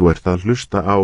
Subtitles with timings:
[0.00, 0.96] Þú ert að hlusta á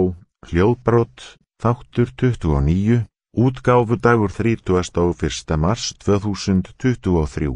[0.48, 3.02] hljóðbrott þáttur 29,
[3.36, 4.72] útgáfu dagur 30.
[4.72, 5.52] og 1.
[5.60, 7.52] mars 2023.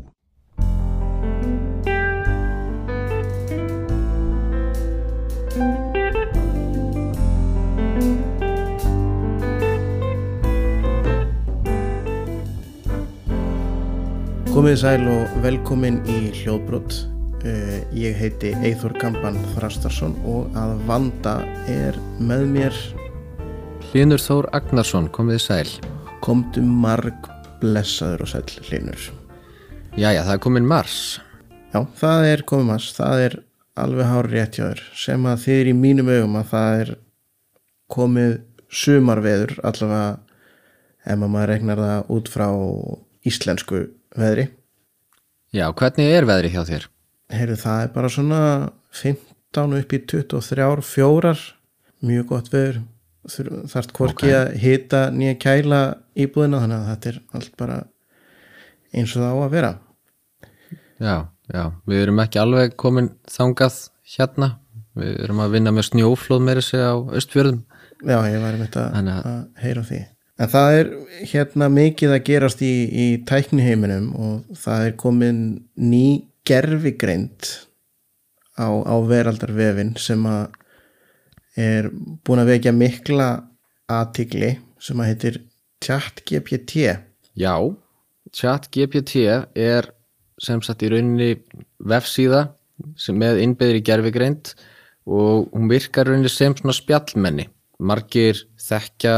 [14.53, 17.10] Komið sæl og velkomin í hljóðbrott.
[17.41, 21.39] Uh, ég heiti Eithor Kampan Þrastarsson og að vanda
[21.73, 22.81] er með mér
[23.91, 25.71] Hlynur Þór Agnarsson, komið sæl.
[26.21, 27.31] komdu marg
[27.63, 29.07] blessaður og sæl hlinur.
[29.97, 30.99] Jæja, það er komin mars.
[31.73, 33.39] Já, það er komið maður, það er
[33.81, 36.95] alveg hár rétt hjá þér sem að þið er í mínum augum að það er
[37.97, 40.21] komið sumarveður allavega
[41.09, 42.49] ef maður regnar það út frá
[43.25, 44.51] íslensku veðri.
[45.57, 46.91] Já, hvernig er veðri hjá þér?
[47.31, 48.41] Heyrðu, það er bara svona
[49.01, 51.43] 15 upp í 23 fjórar,
[52.03, 52.81] mjög gott veður.
[53.71, 55.81] Þarft hvorki að hita nýja kæla
[56.19, 57.77] íbúðina þannig að þetta er allt bara
[58.97, 59.73] eins og það á að vera.
[61.01, 61.17] Já,
[61.53, 63.77] já, við erum ekki alveg komin þangað
[64.17, 64.51] hérna.
[65.01, 67.61] Við erum að vinna með snjóflóð meira sig á östfjörðum.
[68.01, 70.01] Já, ég var að, Þannig að- að heyra því.
[70.41, 70.91] En það er
[71.31, 75.41] hérna mikið að gerast í, í tækniheiminum og það er komin
[75.77, 77.51] ný gerfigreind
[78.59, 80.57] á, á veraldarvefin sem að
[81.61, 81.91] er
[82.25, 83.29] búin að vekja mikla
[83.91, 85.39] aðtigli sem að heitir
[85.85, 86.91] ChatGPT
[87.39, 87.55] Já,
[88.35, 89.91] ChatGPT er
[90.41, 91.35] sem sagt í rauninni
[91.79, 92.47] vefsíða
[93.01, 94.55] sem með innbyðri gerfigreind
[95.11, 97.49] og hún virkar í rauninni sem svona spjallmenni.
[97.81, 99.17] Margir þekkja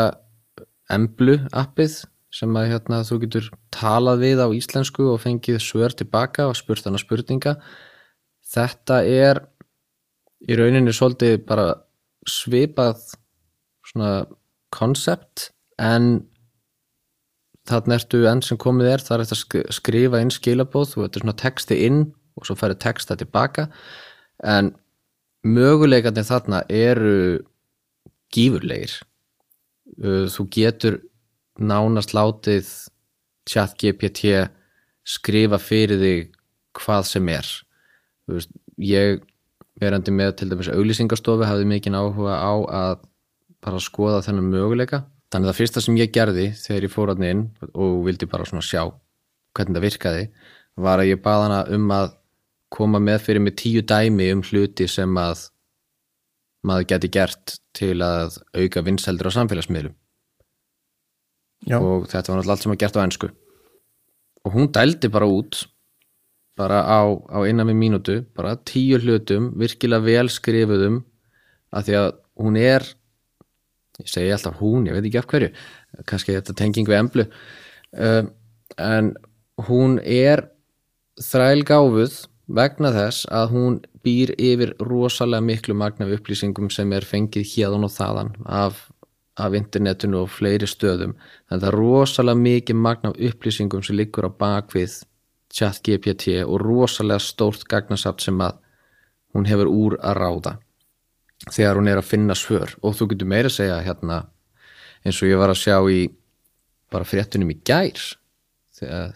[0.92, 6.46] Emblu appið sem að hérna, þú getur talað við á íslensku og fengið svör tilbaka
[6.48, 7.58] og spurt hana spurninga.
[8.52, 9.42] Þetta er
[10.48, 11.66] í rauninni svolítið bara
[12.28, 13.02] svipað
[13.90, 14.12] svona
[14.72, 15.50] koncept
[15.82, 16.22] en
[17.68, 21.04] þarna ertu enn sem komið er það er eftir að sk- skrifa inn skilabóð þú
[21.06, 22.00] ertu svona texti inn
[22.38, 23.68] og svo færi texta tilbaka
[24.42, 24.72] en
[25.46, 27.14] möguleikarnir þarna eru
[28.34, 29.00] gífurlegir
[30.00, 30.94] Uh, þú getur
[31.64, 32.68] nánast látið
[33.48, 34.46] chat GPT
[35.08, 36.32] skrifa fyrir þig
[36.78, 37.48] hvað sem er.
[38.30, 39.22] Veist, ég
[39.82, 43.06] verandi með til dæmis auglýsingastofu hafði mikinn áhuga á að
[43.62, 45.04] bara skoða þennan möguleika.
[45.32, 48.46] Þannig að það fyrsta sem ég gerði þegar ég fór hann inn og vildi bara
[48.48, 48.82] svona sjá
[49.56, 50.26] hvernig það virkaði
[50.82, 52.12] var að ég bað hana um að
[52.72, 55.46] koma með fyrir mig tíu dæmi um hluti sem að
[56.68, 59.96] maður geti gert til að auka vinseldur á samfélagsmiðlum
[61.68, 63.30] Já, og þetta var náttúrulega allt sem var gert á ennsku
[64.42, 65.66] og hún dældi bara út
[66.58, 67.00] bara á,
[67.30, 71.02] á innan við mínútu bara tíu hlutum, virkilega vel skrifuðum
[71.72, 72.10] af því að
[72.42, 72.86] hún er
[74.00, 75.52] ég segi alltaf hún, ég veit ekki af hverju
[76.08, 78.24] kannski þetta tenging við emblu uh,
[78.80, 79.12] en
[79.68, 80.48] hún er
[81.22, 82.22] þrælgáfuð
[82.52, 87.92] vegna þess að hún býr yfir rosalega miklu magna upplýsingum sem er fengið hérðan og
[87.94, 88.88] þaðan af,
[89.40, 94.28] af internetinu og fleiri stöðum þannig að það er rosalega mikið magna upplýsingum sem liggur
[94.28, 94.98] á bakvið
[95.52, 98.58] chat GPT og rosalega stórt gagnasapt sem að
[99.32, 100.56] hún hefur úr að ráða
[101.50, 102.76] þegar hún er að finna svör.
[102.84, 104.18] Og þú getur meira að segja hérna
[105.02, 106.02] eins og ég var að sjá í
[106.92, 108.00] bara fréttunum í gær
[108.76, 109.14] þegar,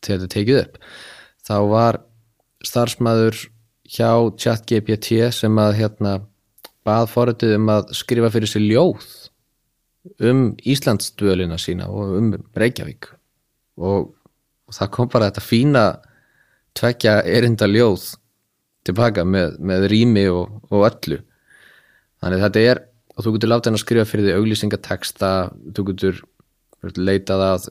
[0.00, 0.78] þetta er tekið upp
[1.46, 2.00] þá var
[2.66, 3.38] starfsmæður
[3.90, 6.14] hjá ChatGPT sem að hérna
[6.86, 9.08] bað forritið um að skrifa fyrir sér ljóð
[10.24, 13.10] um Íslandsdvölina sína og um Reykjavík.
[13.80, 14.10] Og,
[14.68, 15.84] og það kom bara þetta fína
[16.78, 18.14] tvekja erinda ljóð
[18.88, 21.20] tilbaka með, með rými og, og öllu.
[22.20, 22.82] Þannig þetta er
[23.16, 25.30] og þú getur látið hann að skrifa fyrir því auglýsingateksta
[25.76, 26.20] þú getur
[26.96, 27.68] leitað að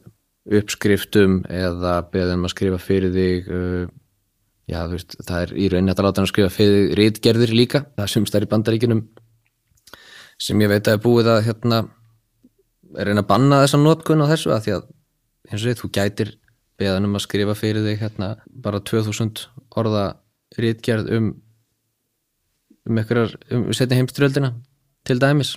[0.60, 3.88] uppskriftum eða beðið hann að skrifa fyrir þig uh,
[4.70, 8.06] já þú veist það er í raunin að láta hann skrifa fyrir rítgerðir líka það
[8.06, 9.02] er sumst þær í bandaríkinum
[10.40, 11.82] sem ég veit að er búið að hérna
[12.98, 14.88] er reyna að banna þessa notkun á þessu að því að
[15.50, 16.34] eins og þið þú gætir
[16.80, 18.30] beðið hann um að skrifa fyrir þig hérna
[18.64, 19.46] bara 2000
[19.80, 20.06] orða
[20.58, 21.30] rítgerð um
[22.90, 24.54] um einhverjar, um setni heimströldina
[25.06, 25.56] til dæmis.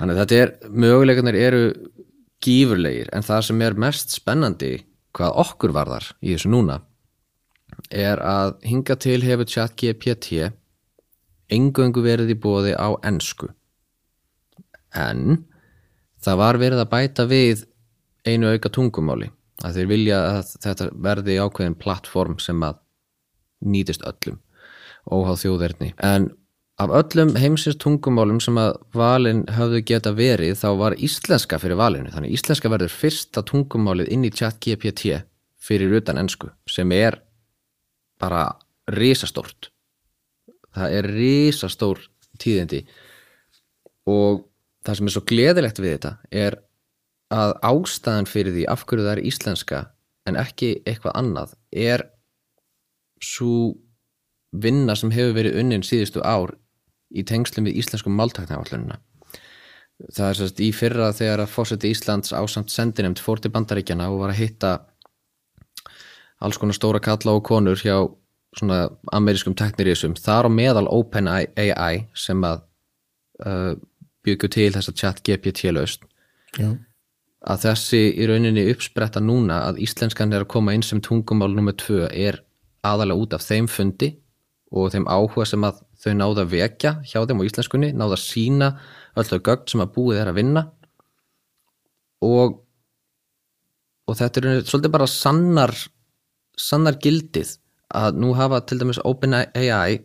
[0.00, 1.64] Þannig að þetta er, möguleikarnir eru
[2.42, 4.72] gífurlegir en það sem er mest spennandi
[5.14, 6.80] hvað okkur varðar í þessu núna
[7.92, 10.50] er að hinga til hefur chat GPT
[11.52, 13.50] engöngu verið í bóði á ensku.
[14.96, 15.44] En
[16.22, 17.64] það var verið að bæta við
[18.26, 19.30] einu auka tungumáli
[19.62, 22.80] að þeir vilja að þetta verði ákveðin plattform sem að
[23.62, 24.40] nýtist öllum
[25.10, 26.30] óháð þjóðverðni en
[26.82, 32.10] af öllum heimsins tungumálum sem að valin höfðu geta verið þá var íslenska fyrir valinu.
[32.14, 35.20] Þannig íslenska verður fyrsta tungumálið inn í chat GPT
[35.62, 37.20] fyrir utan ensku sem er
[38.22, 38.46] bara
[38.92, 39.70] risastórt.
[40.72, 42.00] Það er risastór
[42.40, 42.84] tíðindi.
[44.08, 44.46] Og
[44.86, 46.14] það sem er svo gleðilegt við þetta
[46.44, 46.58] er
[47.32, 49.84] að ástæðan fyrir því af hverju það er íslenska
[50.28, 52.04] en ekki eitthvað annað er
[53.22, 53.72] svo
[54.52, 56.52] vinna sem hefur verið unnin síðustu ár
[57.12, 58.98] í tengslum við íslenskum máltaknaállununa
[60.10, 64.22] það er sérst í fyrra þegar að fórseti Íslands ásamt sendinemt fór til bandaríkjana og
[64.24, 64.72] var að hitta
[66.42, 67.96] alls konar stóra kalla og konur hjá
[68.58, 68.84] svona
[69.16, 72.64] amerískum teknirísum þar á meðal OpenAI sem að
[73.46, 73.74] uh,
[74.26, 76.04] byggu til þessa chat GPT laust
[77.42, 81.74] að þessi í rauninni uppspretta núna að íslenskan er að koma inn sem tungumál nummer
[81.74, 82.42] tvö er
[82.86, 84.12] aðalega út af þeim fundi
[84.72, 88.24] og þeim áhuga sem að þau náða að vekja hjá þeim á íslenskunni, náða að
[88.24, 88.68] sína
[89.18, 90.62] öll þau gögn sem að búið er að vinna.
[92.22, 92.58] Og
[94.08, 95.74] og þetta er svolítið bara sannar
[96.58, 97.56] sannar gildið
[97.92, 100.02] að nú hafa til dæmis OpenAI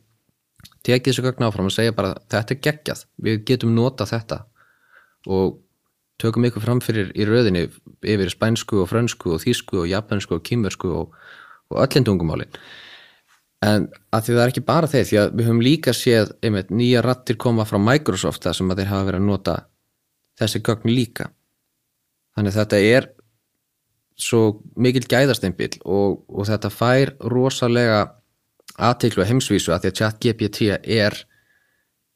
[0.88, 4.42] tekið þessu gögn áfram og segja bara þetta er geggjað, við getum nota þetta.
[5.28, 5.58] Og
[6.22, 7.68] tökum ykkur fram fyrir í röðinni
[8.08, 11.16] yfir spænsku og frönsku og þýsku og japansku og kýmversku og,
[11.72, 12.54] og öllin tungumálin.
[13.66, 16.70] En að því það er ekki bara þeir því að við höfum líka séð einmitt,
[16.70, 19.56] nýja rattir koma frá Microsoft það sem að þeir hafa verið að nota
[20.38, 21.32] þessi gögn líka.
[22.38, 23.10] Þannig þetta er
[24.18, 28.00] svo mikil gæðasteinbíl og, og þetta fær rosalega
[28.78, 31.18] aðteiklu að heimsvísu að því að chat GPT er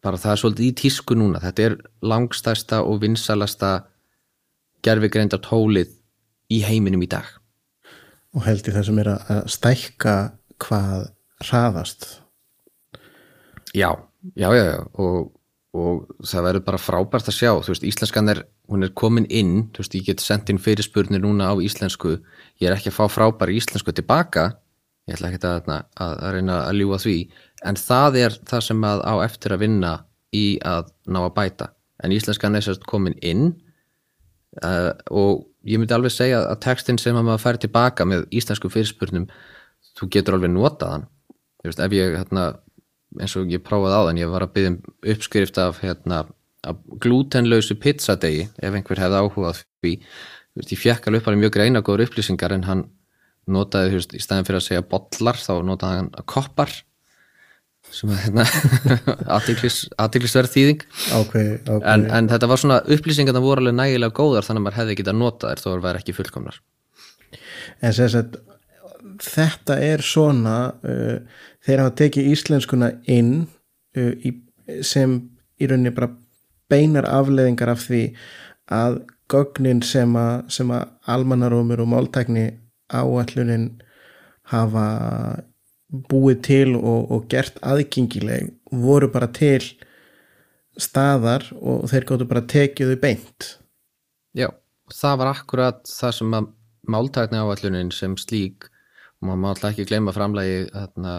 [0.01, 1.41] bara það er svolítið í tísku núna.
[1.41, 3.71] Þetta er langstæsta og vinsalasta
[4.85, 5.93] gerfigreinda tólið
[6.51, 7.27] í heiminum í dag.
[8.33, 10.15] Og held í það sem er að stækka
[10.61, 11.11] hvað
[11.45, 12.07] hraðast.
[13.77, 13.91] Já,
[14.35, 14.79] já, já, já.
[14.97, 15.31] Og,
[15.71, 18.41] og það verður bara frábært að sjá, þú veist, íslenskan er,
[18.71, 22.17] hún er komin inn, þú veist, ég get sendt inn fyrirspurnir núna á íslensku,
[22.59, 24.49] ég er ekki að fá frábæri íslensku tilbaka,
[25.07, 27.15] ég ætla ekki að, að, að reyna að ljúa því,
[27.71, 29.93] en það er það sem að á eftir að vinna
[30.35, 31.69] í að ná að bæta,
[32.03, 33.53] en íslenskan er sérst komin inn
[34.65, 38.71] uh, og ég myndi alveg segja að textin sem að maður fær tilbaka með íslensku
[38.73, 39.29] fyrirspurnum,
[39.95, 41.09] þú getur alveg notað hann,
[41.61, 42.49] þú veist, ef ég, hérna,
[43.19, 44.77] eins og ég prófaði á þann, ég var að byggja um
[45.13, 46.21] uppskrift af, hérna,
[46.67, 49.95] af glútenlausu pizzadegi, ef einhver hefði áhugað því,
[50.61, 52.85] ég fekk alveg upp alveg mjög greina góður upplýsingar en hann
[53.51, 56.77] notaði, þú veist, í staðin fyrir að segja bollar, þá notaði hann koppar
[57.91, 58.45] sem að, hérna
[59.35, 60.83] aðtiklisverð þýðing.
[61.17, 61.87] Ákveð, ákveð.
[61.93, 64.97] en, en þetta var svona upplýsingar það voru alveg nægilega góðar þannig að maður hefði
[65.01, 66.61] getað notað þær þó að vera ekki fullkomnar.
[67.81, 68.37] En sem sagt
[69.25, 73.33] þetta er svona uh, þeir hafa tekið íslenskuna inn
[73.97, 74.33] uh, í,
[74.85, 75.17] sem
[75.61, 76.11] í rauninni bara
[76.71, 78.03] beinar afleðingar af því
[78.71, 82.47] að gögnin sem að, að almannarómur og máltækni
[82.91, 83.69] áallunin
[84.51, 84.85] hafa
[86.11, 89.63] búið til og, og gert aðgengileg voru bara til
[90.79, 93.47] staðar og þeir gáttu bara tekið þau beint.
[94.37, 94.47] Já,
[94.91, 96.49] það var akkurat það sem að
[96.91, 98.69] máltækni áallunin sem slík
[99.19, 101.15] og maður má alltaf ekki gleyma framlægi þarna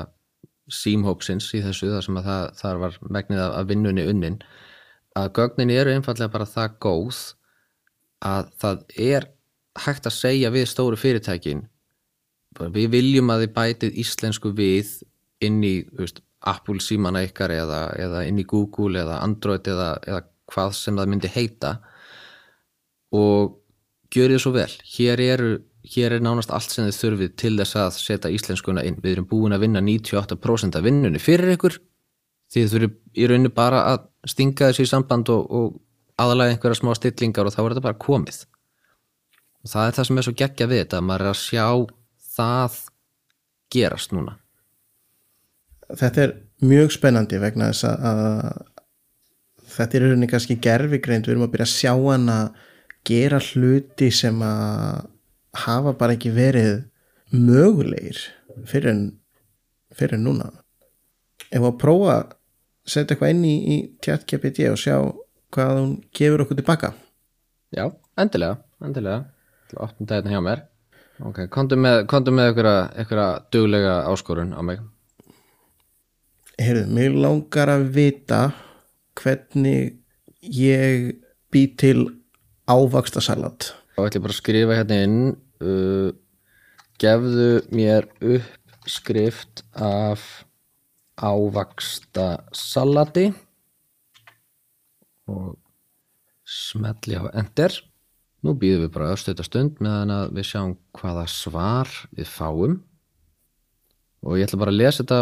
[0.72, 4.40] símhópsins í þessu þar sem að það, það var megnið af vinnunni unnin
[5.18, 7.22] að gögnin eru einfallega bara það góð
[8.24, 9.28] að það er
[9.82, 11.66] hægt að segja við stóru fyrirtækin
[12.60, 14.90] við viljum að þið bætið íslensku við
[15.42, 20.22] inn í veist, Apple símana ykkar eða, eða inn í Google eða Android eða, eða
[20.52, 21.72] hvað sem það myndi heita.
[23.14, 23.58] Og
[24.12, 24.70] gjör þið svo vel.
[24.94, 25.52] Hér, eru,
[25.92, 29.00] hér er nánast allt sem þið þurfið til þess að setja íslenskuna inn.
[29.02, 31.78] Við erum búin að vinna 98% af vinnunni fyrir ykkur.
[32.52, 36.92] Þið þurfið í rauninu bara að stinga þessu í samband og, og aðalega einhverja smá
[36.96, 38.42] stillingar og þá er þetta bara komið.
[39.62, 41.66] Og það er það sem er svo geggja við þetta maður er að sjá
[42.36, 42.80] það
[43.72, 44.36] gerast núna.
[45.92, 46.34] Þetta er
[46.64, 48.20] mjög spennandi vegna þess að
[49.72, 52.60] þetta er rauninni kannski gerfigreind við erum að byrja að sjá hann að
[53.08, 55.08] gera hluti sem að
[55.52, 56.84] hafa bara ekki verið
[57.32, 58.18] mögulegir
[58.68, 59.02] fyrir en,
[59.96, 60.50] fyrir en núna.
[61.52, 62.34] Ef að prófa að
[62.88, 64.96] setja eitthvað inn í, í GPT og sjá
[65.52, 66.92] hvað hún gefur okkur tilbaka
[67.72, 67.86] Já,
[68.20, 69.22] endilega, endilega.
[69.80, 70.66] Opnum þetta hjá mér.
[71.24, 72.02] Ok, kontum með,
[72.34, 74.82] með einhverja duglega áskorun á mig.
[76.60, 78.42] Heyrðu, mér langar að vita
[79.16, 79.94] hvernig
[80.44, 81.14] ég
[81.52, 82.10] bý til
[82.68, 85.18] ávaksta salat og ætlum bara að skrifa hérna inn
[85.62, 86.10] uh,
[87.02, 90.24] gefðu mér uppskrift af
[91.18, 93.28] ávaksta salati
[95.30, 95.58] og
[96.48, 97.74] smelli á ender
[98.42, 102.80] nú býðum við bara östuta stund meðan að við sjáum hvaða svar við fáum.
[104.22, 105.20] Og ég ætla bara að lesa þetta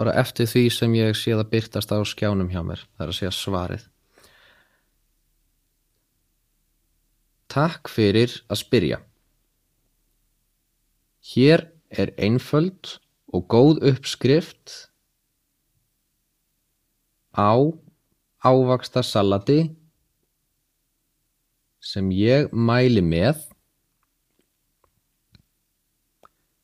[0.00, 2.84] bara eftir því sem ég sé það byrtast á skjánum hjá mér.
[2.96, 3.84] Það er að segja svarið
[7.50, 8.98] Takk fyrir að spyrja.
[11.32, 12.96] Hér er einföld
[13.34, 14.86] og góð uppskrift
[17.34, 17.58] á
[18.46, 19.60] ávaksta salati
[21.82, 23.42] sem ég mæli með.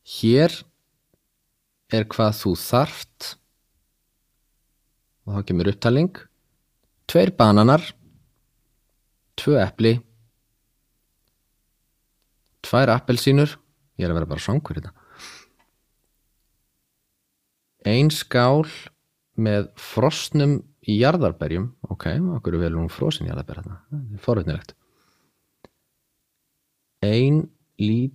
[0.07, 0.55] Hér
[1.91, 3.35] er hvað þú þarft.
[5.27, 6.15] Og þá kemur upptalning.
[7.11, 7.83] Tveir bananar
[9.37, 9.99] tvö epli
[12.67, 13.57] tvær appelsínur.
[13.97, 14.93] Ég er að vera bara svangur þetta
[17.87, 18.67] ein skál
[19.37, 21.71] með frosnum jarðarberjum.
[21.93, 22.09] Ok,
[22.39, 23.81] okkur er vel um frosin jarðarberj þetta,
[24.17, 24.75] er forvitnilegt.
[27.07, 27.45] Ein,
[27.79, 28.11] lí,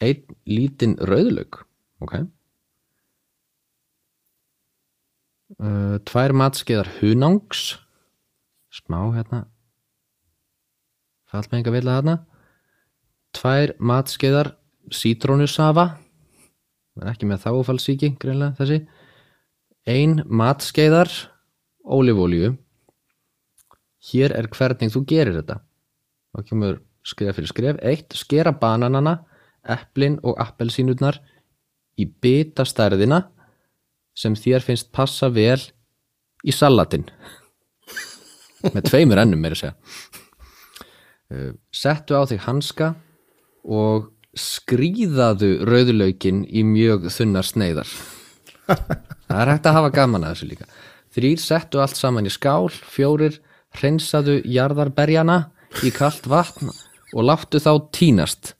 [0.00, 1.64] ein lítinn rauðlaug
[2.02, 2.22] ok.
[5.60, 7.76] Uh, tvær matskeiðar hunangs.
[8.72, 9.44] Smá hérna.
[11.28, 12.14] Fallt með enga vilja þarna
[13.42, 14.52] tvær matskeiðar
[14.94, 15.88] sítrónusafa.
[17.00, 18.82] Er ekki með þáfallsíki greinlega þessi.
[19.88, 21.10] Ein matskeiðar
[21.82, 22.52] ólífólíu
[24.12, 25.58] hér er hvernig þú gerir þetta.
[26.32, 27.82] Þá kemur skrifa fyrir skref.
[27.82, 29.18] Eitt, skera bananana
[29.62, 31.18] eplin og appelsínurnar
[31.98, 33.24] í bita stærðina
[34.14, 35.60] sem þér finnst passa vel
[36.42, 37.06] í salatin
[38.74, 39.74] með tveimur ennum meira að segja.
[41.32, 42.92] Uh, settu á þig hanska
[43.62, 47.90] og skrýðaðu rauðlaukin í mjög þunnar sneiðar.
[48.66, 50.68] Það er hægt að hafa gaman að þessu líka.
[51.12, 53.38] Þrýr settu allt saman í skál fjórir
[53.76, 55.38] hreinsaðu jarðarberjana
[55.84, 56.72] í kalt vatn
[57.12, 58.54] og láttu þá tínast.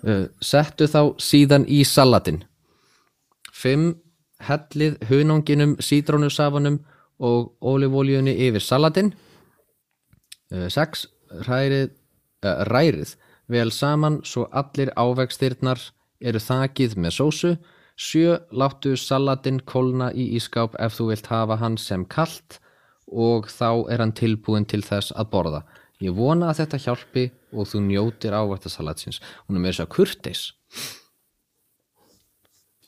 [0.00, 2.38] Uh, settu þá síðan í salatin
[3.52, 3.98] fimm
[4.40, 6.78] hellið hunanginum sítrónusafanum
[7.20, 9.10] og ólífóljunni yfir salatin
[10.48, 13.10] Uh, sex uh, rærið
[13.48, 15.80] vel saman svo allir ávextirnar
[16.20, 17.52] eru þakið með sósu.
[17.98, 22.60] Sjö láttu salatinn kólna í ískáp ef þú vilt hafa hann sem kalt
[23.08, 25.62] og þá er hann tilbúin til þess að borða.
[25.98, 30.42] Ég vona að þetta hjálpi og þú njótir ávægtasalatsins hún er með þess að kurteis.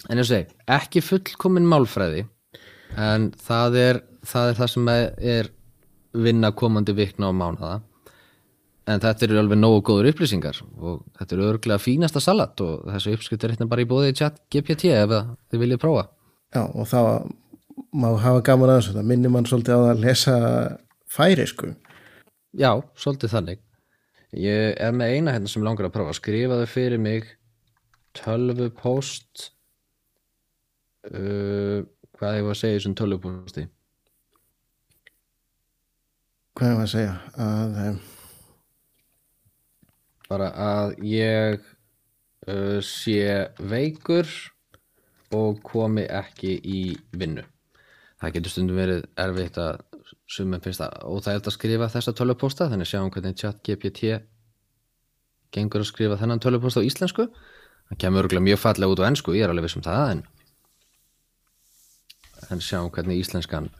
[0.08, 2.28] En ég segi ekki fullkomin málfræði
[2.96, 5.50] en það er það, er það sem er
[6.14, 7.80] vinna komandi vikna og mánaða
[8.90, 13.14] en þetta eru alveg nógu góður upplýsingar og þetta eru örglega fínasta salat og þessu
[13.16, 15.14] uppskrift er hérna bara í bóði í chat GPT ef
[15.50, 16.06] þið viljið prófa.
[16.54, 17.00] Já, og þá
[17.96, 20.36] má hafa gaman aðeins þetta minnir mann svolítið á að lesa
[21.10, 21.72] færi sko.
[22.58, 23.64] Já, svolítið þannig.
[24.40, 26.14] Ég er með eina hérna sem langar að prófa.
[26.18, 27.26] Skrifaðu fyrir mig
[28.18, 29.50] tölvupóst
[31.10, 31.82] uh,
[32.18, 33.68] hvað var að segja þessum tölvupósti
[36.60, 37.12] hvað maður að segja?
[37.40, 37.98] Að um,
[40.30, 41.60] bara að ég
[42.46, 44.28] uh, sé veikur
[45.34, 46.82] og komi ekki í
[47.14, 47.44] vinnu.
[48.20, 49.80] Það getur stundum verið erfitt að
[50.30, 54.20] sumum finnst það óþægilt að skrifa þessa tölvupósta þannig sjáum hvernig chat GPT
[55.54, 57.26] gengur að skrifa þennan tölvupósta á íslensku.
[57.90, 60.22] Það kemur örgulega mjög fallega út á ennsku ég er alveg viss um það en,
[62.50, 63.70] en sjáum hvernig íslenskan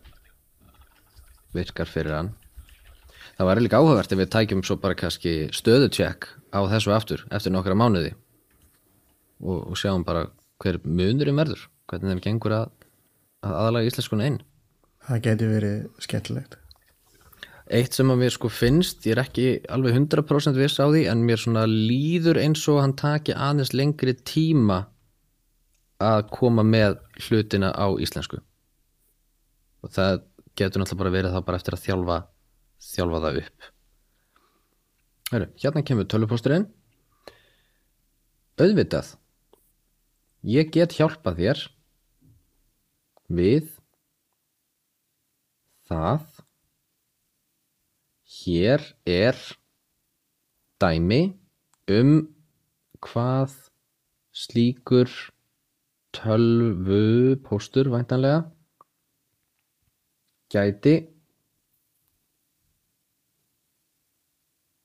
[1.55, 2.35] virkar fyrir hann.
[3.37, 7.55] Það var líka áhugavert ef við tækjum svo bara kannski stöðutjekk á þessu aftur eftir
[7.55, 8.15] nokkra mánuði.
[9.41, 10.29] Og, og sjáum bara
[10.61, 12.73] hver munurinn verður hvernig þeim gengur að,
[13.47, 14.41] að aðalega íslenskuna inn.
[15.07, 16.57] Það geti verið skemmtilegt.
[17.71, 21.23] Eitt sem að mér sko finnst, ég er ekki alveg 100% viss á því en
[21.27, 24.83] mér svona líður eins og hann taki aðeins lengri tíma
[26.03, 28.41] að koma með hlutina á íslensku.
[29.87, 30.25] Og það
[30.59, 32.19] getur náttúrulega bara verið þá bara eftir að þjálfa
[32.91, 33.69] þjálfa það upp
[35.31, 36.65] Heru, hérna kemur tölvupósturinn.
[38.59, 39.13] Auðvitað
[40.51, 41.61] ég get hjálpað þér
[43.39, 43.69] við
[45.87, 46.25] það.
[48.41, 49.39] Hér er
[50.83, 51.21] dæmi
[51.95, 52.13] um
[53.07, 53.55] hvað
[54.35, 55.15] slíkur
[56.19, 58.49] tölvupóstur væntanlega
[60.51, 60.99] gæti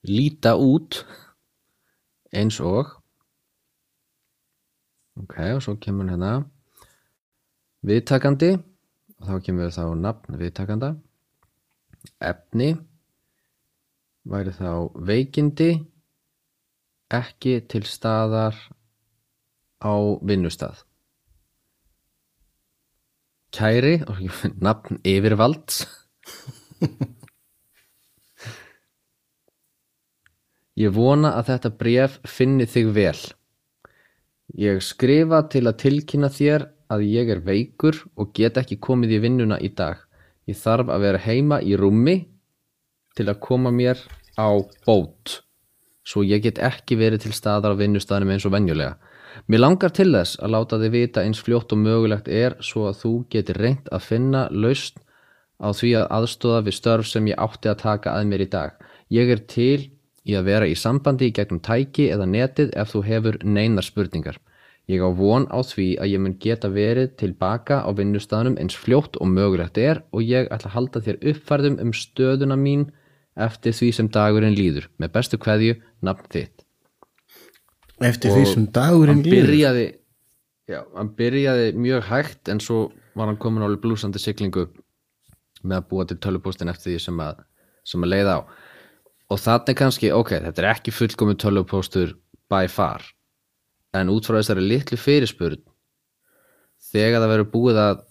[0.07, 1.01] líta út
[2.35, 2.89] eins og
[5.19, 6.33] ok, og svo kemur hérna
[7.85, 10.93] viðtakandi og þá kemur þá nafn viðtakanda
[12.21, 12.73] efni
[14.25, 14.71] væri þá
[15.09, 15.69] veikindi
[17.13, 18.57] ekki til staðar
[19.85, 19.93] á
[20.25, 20.81] vinnustað.
[23.55, 24.19] Kæri og
[24.65, 25.85] nafn yfirvalds
[30.75, 33.19] Ég vona að þetta bref finni þig vel.
[34.59, 39.21] Ég skrifa til að tilkynna þér að ég er veikur og get ekki komið í
[39.23, 40.03] vinnuna í dag.
[40.45, 42.19] Ég þarf að vera heima í rúmi
[43.15, 44.03] til að koma mér
[44.35, 44.51] á
[44.85, 45.39] bót
[46.05, 48.95] svo ég get ekki verið til staðar á vinnustaðnum eins og venjulega.
[49.51, 53.01] Mér langar til þess að láta þig vita eins fljótt og mögulegt er svo að
[53.01, 55.01] þú getur reynt að finna lausn
[55.59, 58.77] á því að aðstóða við störf sem ég átti að taka að mér í dag.
[59.11, 59.89] Ég er til
[60.25, 64.39] í að vera í sambandi í gegnum tæki eða netið ef þú hefur neinar spurningar.
[64.89, 69.17] Ég á von á því að ég mun geta verið tilbaka á vinnustafnum eins fljótt
[69.17, 72.91] og mögulegt er og ég ætla að halda þér uppfærðum um stöðuna mín
[73.35, 74.89] eftir því sem dagurinn líður.
[75.01, 76.65] Með bestu kveðju, nafn þitt.
[78.05, 79.49] Eftir því sem dagurinn líður.
[79.49, 79.87] byrjaði,
[80.69, 82.79] já, hann byrjaði mjög hægt en svo
[83.15, 84.67] var hann komin alveg blúsandi siglingu
[85.63, 87.41] með að búa til tölvupóstin eftir því sem að,
[87.87, 88.41] sem að leiða á
[89.31, 92.15] og þannig kannski, ok, þetta er ekki fullkomið tölvupóstur
[92.51, 93.05] by far.
[93.95, 95.63] En út frá þessari litlu fyrirspurn
[96.91, 98.03] þegar það verður búið að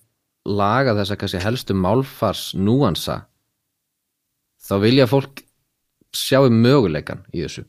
[0.45, 3.23] laga þessa kannski helstu málfars núansa
[4.65, 5.45] þá vilja fólk
[6.15, 7.65] sjáu möguleikan í þessu.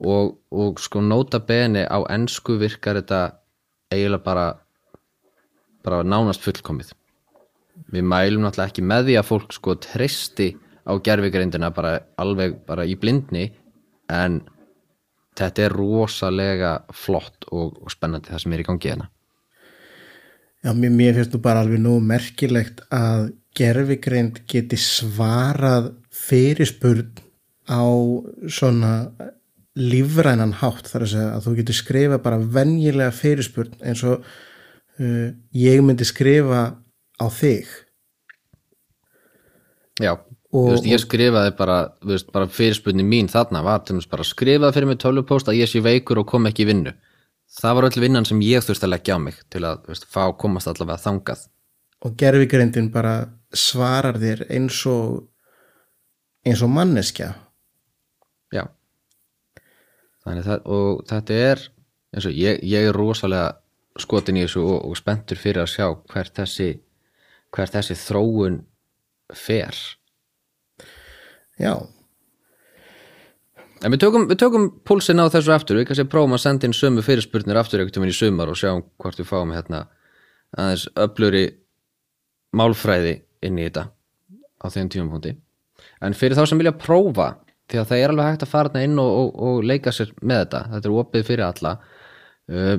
[0.00, 3.20] Og, og sko nota beni á ensku virkar þetta
[3.92, 4.46] eiginlega bara
[5.84, 6.92] bara nánast fullkomið.
[7.90, 10.50] Við mælum náttúrulega ekki með því að fólk sko treysti
[10.90, 13.46] á gerfigreindina bara alveg bara í blindni
[14.10, 14.40] en
[15.38, 19.08] þetta er rosalega flott og, og spennandi það sem er í gangi hérna.
[20.60, 27.14] Já, mér, mér finnst þú bara alveg nú merkilegt að gerfigreind geti svarað fyrirspurn
[27.70, 27.84] á
[28.50, 28.92] svona
[29.78, 30.90] lífrænan hátt.
[30.90, 36.06] Þar að segja að þú getur skrifa bara venjilega fyrirspurn eins og uh, ég myndi
[36.08, 36.64] skrifa
[37.16, 37.70] á þig.
[40.00, 40.14] Já,
[40.54, 44.90] veist, ég skrifaði bara, veist, bara fyrirspunni mín þarna var til þess bara skrifaði fyrir
[44.90, 46.94] mig tölvupóst að ég sé veikur og kom ekki í vinnu.
[47.60, 50.30] Það var öll vinnan sem ég þurfti að leggja á mig til að veist, fá
[50.38, 51.46] komast allavega þangað.
[52.06, 53.14] Og gerfigreindin bara
[53.54, 55.26] svarar þér eins og
[56.46, 57.32] eins og manneskja.
[58.54, 58.64] Já.
[60.24, 61.66] Þannig það, og þetta er
[62.14, 63.58] eins og ég, ég er rosalega
[64.00, 66.70] skotin í þessu og, og spenntur fyrir að sjá hvert þessi
[67.54, 68.60] hvert þessi þróun
[69.34, 69.76] fer
[71.60, 71.74] já,
[73.80, 77.00] En við tökum, tökum púlsinn á þessu aftur, við kannski prófum að senda inn sömu
[77.04, 79.80] fyrirspurnir aftur einhvern veginn í sumar og sjáum hvort við fáum hérna
[80.52, 81.46] aðeins öfluri
[82.60, 83.14] málfræði
[83.46, 83.84] inn í þetta
[84.60, 85.32] á þeim tímapunkti.
[86.04, 87.28] En fyrir þá sem vilja prófa,
[87.72, 90.38] því að það er alveg hægt að fara inn og, og, og leika sér með
[90.42, 91.72] þetta, þetta er opið fyrir alla,
[92.52, 92.76] uh,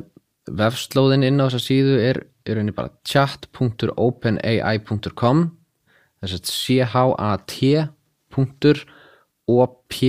[0.61, 5.37] vefslóðin inn á þessa síðu er, er einnig bara chat.openai.com
[6.21, 7.57] þess að c-h-a-t
[9.51, 10.07] o-p-e-n-a-i.com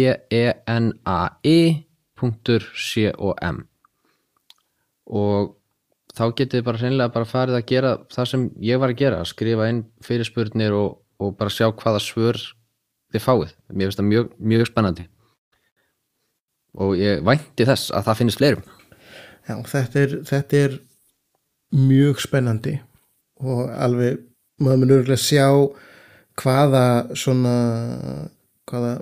[5.13, 5.57] og
[6.13, 9.21] þá getið þið bara hreinlega bara farið að gera það sem ég var að gera,
[9.23, 12.39] að skrifa inn fyrirspurnir og, og bara sjá hvaða svör
[13.13, 13.51] þið fáið.
[13.73, 15.05] Mér finnst það mjög, mjög spennandi
[16.81, 18.65] og ég vænti þess að það finnist fleirum.
[19.49, 20.79] já þetta, er, þetta er
[21.73, 22.79] mjög spennandi
[23.43, 24.23] og alveg
[24.63, 25.47] maður mun örgulega sjá
[26.41, 26.85] hvaða
[27.19, 27.57] svona
[28.71, 28.95] hvaða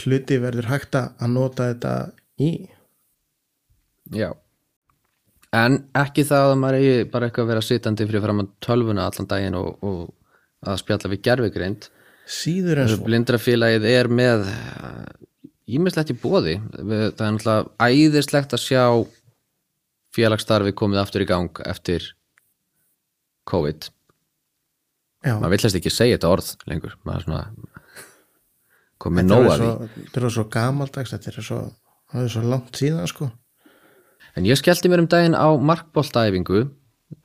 [0.00, 1.94] hluti verður hægt að nota þetta
[2.42, 2.52] í
[4.12, 4.34] Já.
[5.54, 9.06] En ekki það að maður eigi bara eitthvað að vera sitandi fyrir fram að tölvuna
[9.08, 11.86] allan daginn og, og að spjalla við gerfigreind.
[12.26, 14.46] síður en svo Blindrafélagið er með
[15.64, 16.56] ímislegt í bóði.
[16.74, 18.84] Það er náttúrulega æðislegt að sjá
[20.14, 22.10] félagsstarfi komið aftur í gang eftir
[23.50, 23.88] COVID.
[25.24, 26.98] Maður villast ekki segja þetta orð lengur.
[27.08, 27.44] Maður svona
[29.04, 30.04] komið þetta nóg að því.
[30.04, 31.60] þetta er svo gamaldags þetta er svo,
[32.32, 33.30] svo langt síðan sko
[34.34, 36.64] En ég skellti mér um daginn á markboltaæfingu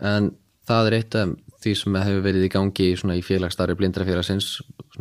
[0.06, 0.32] en
[0.70, 1.32] það er eitt af
[1.64, 4.60] því sem hefur verið í gangi í félagsstarri blindrafélagsins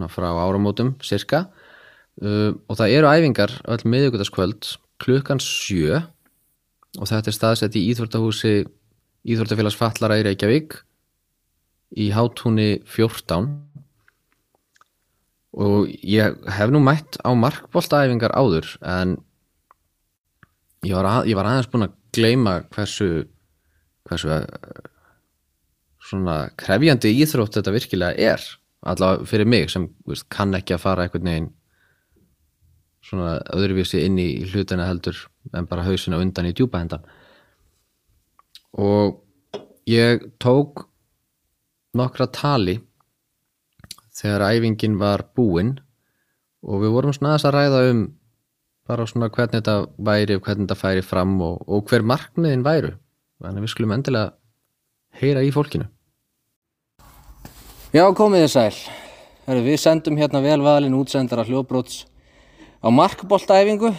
[0.08, 1.44] frá áramótum cirka
[2.22, 6.00] uh, og það eru æfingar öll miðvíkudagskvöld klukkan sjö
[6.96, 8.54] og þetta er staðsett í Íþvortahúsi
[9.28, 10.80] Íþvortafélags Fallara í Reykjavík
[11.96, 13.48] í hátúni 14
[15.58, 19.16] og ég hef nú mætt á markboltaæfingar áður en
[20.84, 23.26] ég var, að, ég var aðeins búin að gleyma hversu
[24.08, 24.46] hversu eh,
[26.08, 28.44] svona krefjandi íþrótt þetta virkilega er
[28.86, 31.48] allavega fyrir mig sem veist, kann ekki að fara einhvern veginn
[33.08, 35.18] svona öðruvísi inn í hlutina heldur
[35.56, 37.06] en bara hausina undan í djúpa hendan
[38.76, 39.22] og
[39.88, 40.84] ég tók
[41.98, 42.78] nokkra tali
[44.18, 45.76] þegar æfingin var búin
[46.62, 48.06] og við vorum svona aðeins að ræða um
[48.88, 52.94] bara svona hvernig þetta væri og hvernig þetta færi fram og, og hver markmiðin væru.
[53.38, 54.32] Þannig að við skulum endilega
[55.20, 55.86] heyra í fólkinu.
[57.92, 58.78] Já, komið þið sæl.
[59.48, 62.02] Heru, Við sendum hérna velvalin útsendara hljóbróts
[62.80, 63.92] á markboltaæfingu.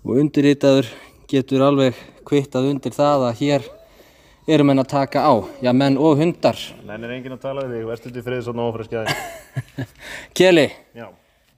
[0.00, 0.88] Og undirritaður
[1.28, 1.96] getur alveg
[2.28, 3.68] kvittað undir það að hér
[4.48, 7.88] eru menn að taka á já, menn og hundar Nennir enginn að tala við þig,
[7.90, 9.16] verðst út í frið svo nófreskjaði.
[10.38, 11.06] Keli, Já.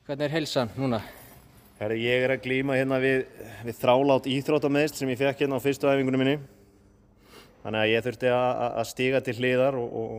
[0.07, 1.01] hvernig er heilsan núna?
[1.79, 3.25] Herri, ég er að glíma hérna við,
[3.67, 6.37] við þrálát íþróttameðst sem ég fekk hérna á fyrstu æfingunum minni.
[7.63, 10.13] Þannig að ég þurfti að, stíga til hliðar og, og,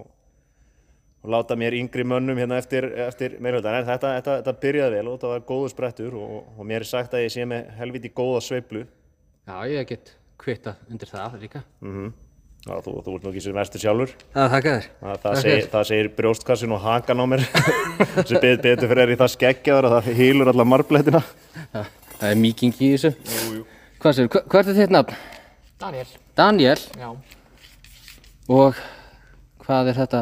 [1.24, 3.80] og láta mér yngri mönnum hérna eftir, eftir meirhöldan.
[3.80, 6.90] En þetta, þetta, þetta byrjaði vel og þetta var góður sprettur og, og mér er
[6.90, 8.86] sagt að ég sé með helviti góða sveiflu.
[9.44, 11.64] Já, ég get kvittað undir það líka
[12.64, 14.12] Já, þú, þú ert nú ekki sem vestur sjálfur.
[14.32, 17.42] Það þakka þér Það, það, segir, það segir brjóstkassin og hakan á mér
[18.30, 21.22] sem bet, betur fyrir er í það skeggjaður að það hýlur alla marblettina.
[21.74, 23.66] Það er mýking í þessu jú, jú.
[24.04, 25.18] Hvað sér, hvað er þitt nafn?
[25.84, 26.08] Daniel,
[26.40, 27.10] Daniel já,
[28.56, 28.80] og
[29.66, 30.22] hvað er þetta?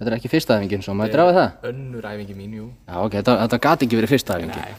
[0.00, 1.48] Þetta er ekki fyrsta æfingin svo, maður drafa það?
[1.72, 2.66] önnur æfingi mín, jú.
[2.86, 4.78] Já, ok, þetta, þetta gati ekki verið fyrsta æfingin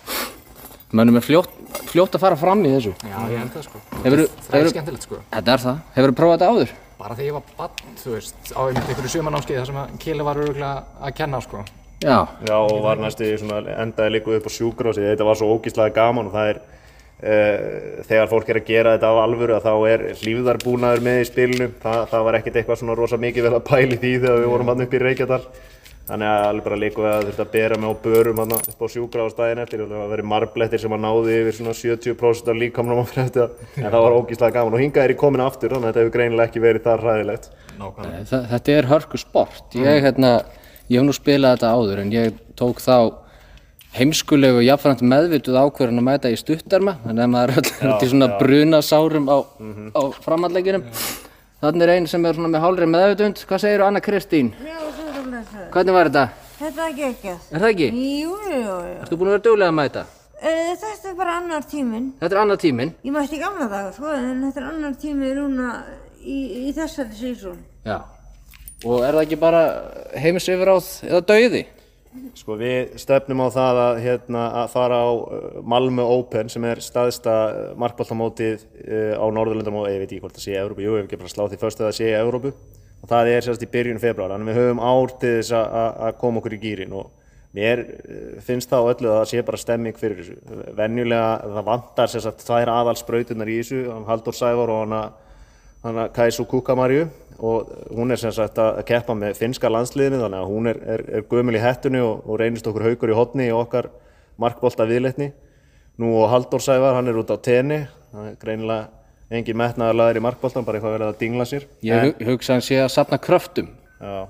[0.98, 1.52] Mönnum er fljótt,
[1.92, 3.82] fljótt að fara fram í þessu Já, ég held það sko.
[4.02, 5.20] Hefurðu, Það er hefur, skemmtilegt sko.
[5.36, 6.74] þetta er það, hefur prófað þetta áður?
[7.02, 10.26] Bara þegar ég var bann, þú veist, á einmitt einhverju sumanámskeið þar sem að Kili
[10.28, 11.64] var öruglega að kenna sko.
[12.02, 15.08] Já, Já, og var næstu í svona endaði líka upp á sjúkrósi.
[15.08, 19.12] Þetta var svo ógíslega gaman og það er uh, þegar fólk er að gera þetta
[19.14, 21.70] á alvöru að þá er hlýfðarbúnaður með í spilinu.
[21.82, 24.74] Það, það var ekkert eitthvað svona rosa mikið vel að pæli því þegar við vorum
[24.74, 25.42] hann upp í Reykjadal.
[26.12, 28.82] Þannig að alveg bara líka við að þurfti að bera mig á börum hann upp
[28.84, 32.60] á sjúkráðstæðin eftir og það var verið marblettir sem að náði yfir svona 70% af
[32.60, 33.70] líkamnum á fyrir þetta.
[33.80, 36.16] En það var ógíslega gaman og hingað er ég komin aftur þannig að þetta hefur
[36.18, 37.48] greinilega ekki verið það ræðilegt.
[37.80, 38.26] Nákvæmlega.
[38.28, 40.34] Þa, þetta er hörku sport ég, hérna,
[40.92, 42.96] ég hef nú spilað þetta áður en ég tók þá
[43.96, 48.30] heimskulegu jafnframt meðvituð ákvörðun að mæta í stuttarma þannig að maður er öll til svona
[48.40, 49.38] brunasárum á,
[49.96, 50.86] á framhalleginum
[51.64, 54.54] þannig er einn sem er svona með hálri meðvitund hvað segir Anna Kristín?
[54.64, 55.01] Já.
[55.50, 56.26] Hvernig var þetta?
[56.62, 57.46] Þetta er geggjað.
[57.52, 57.90] Er það ekki?
[57.98, 58.96] Jú, jú, jú.
[59.02, 60.06] Ertu búin að vera duglega að mæta?
[60.42, 62.08] Uh, þetta er bara annar tíminn.
[62.22, 65.68] Þetta er annað tíminn Ég mætti gamla daga, sko, en þetta er annar tími núna
[66.22, 67.62] í, í þessari sísón.
[67.86, 68.00] Já
[68.82, 69.62] Og er það ekki bara
[70.18, 71.62] heimsifráð eða dauði?
[72.36, 76.82] Sko við stefnum á það að, hérna, að fara á uh, Malmö Open sem er
[76.84, 77.36] staðista
[77.80, 81.06] markbóltamótið uh, á Norðurlundum og ég veit ekki hvort það sé í Evrópu, jú, ég
[81.06, 82.52] hef ekki bara sláð því fyrst að það sé í Evrópu
[83.02, 86.42] og það er sérst í byrjun februar, þannig við höfum ár til þess að- koma
[86.42, 87.10] okkur í gýrin og
[87.56, 90.36] mér uh, finnst það á öllu að það sé bara stemming fyrir þessu.
[90.78, 97.08] Venjulega það vantar sérst tvær aðalsprautunar í þessu, Haldur Sævar og hana Kaisu Kukamarju
[97.42, 101.24] og hún er sagt að keppa með finska landsliðinu þannig að hún er, er, er
[101.26, 103.90] gömul í hettunni og, og reynist okkur haugur í hotni í okkar
[104.38, 105.32] markbolta viðleitni.
[105.98, 107.82] Nú og Halldór Sævar, hann er út á tenni,
[108.14, 109.01] það er greinilega
[109.32, 111.66] engin metnaðar laður í markboltan, bara eitthvað verið að dingla sér.
[111.88, 113.70] Ég hu- hugsa hann sé að safna kröftum
[114.02, 114.28] Já,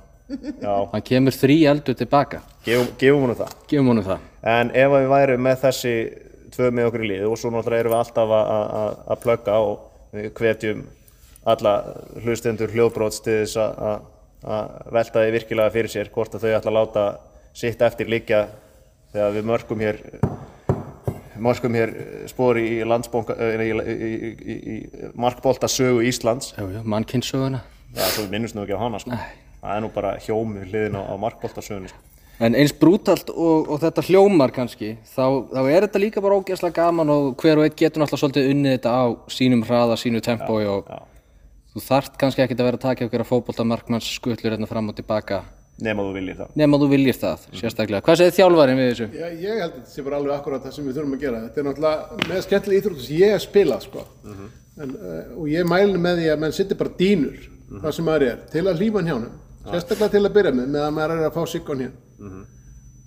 [0.62, 3.56] já, Hann kemur þrý eldur tilbaka gefum, gefum honum það.
[3.72, 5.96] Gefum honum það En ef við værum með þessi
[6.52, 10.30] tvö með okkur í liði og svo náttúrulega erum við alltaf að- plugga og við
[10.40, 10.82] hvetjum
[11.52, 11.74] alla
[12.22, 14.08] hlustendur hljóðbróts til þess að-
[14.92, 17.06] velta því virkilega fyrir sér hvort að þau ætla að láta
[17.54, 18.44] sitt eftir liggja
[19.14, 20.00] þegar við mörgum hér
[21.44, 21.94] mörgum hér
[22.32, 24.22] spori í landsbónka í, í, í,
[24.54, 26.64] í, í markbolta sögu Íslands Já,
[28.08, 29.18] já, við minnumst nú ekki á hana sko.
[29.62, 32.00] það er nú bara hjómi hliðin á, á markbolta sögunni sko.
[32.42, 36.78] En eins brútalt og, og þetta hljómar kannski þá, þá er þetta líka bara ógeðslega
[36.80, 39.04] gaman og hver og einn getur náttúrulega svolítið unnið þetta á
[39.36, 41.02] sínum hraða, sínu tempói og já.
[41.76, 44.90] þú þarft kannski ekkert að vera að taka ykkur að fótbolta markmanns skutlur hérna fram
[44.90, 45.44] og tilbaka
[45.86, 48.04] nema þú viljið það nema þú viljir það, sérstaklega.
[48.06, 49.08] Hvað segir þjálfarinn við þessu?
[49.18, 51.42] Já, ég held að þetta sé bara alveg akkurat það sem við þurfum að gera.
[51.46, 51.98] Þetta er náttúrulega
[52.30, 54.02] með skemmtilega íþróttu sem ég hef spilað, sko.
[54.82, 57.38] en, uh, og ég mæli með því að menn sittir bara dýnur,
[57.78, 59.30] hvað sem maður er, til að lífa hann hjá hann.
[59.68, 61.94] Sérstaklega til að byrja með, meðan maður er að fá siggon hér.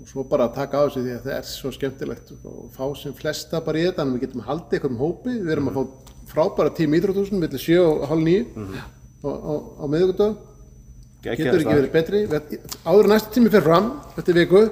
[0.04, 2.84] Og svo bara að taka á sig því að það er svo skemmtilegt og fá
[2.98, 4.02] sem flesta bara í þetta,
[9.24, 10.04] að við
[11.24, 12.20] getur ekki verið betri.
[12.26, 14.62] Við- áður en næsta tími fyrir fram eftir viku